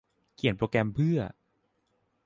[0.35, 1.17] เขียนโปรแกรมเพื่อ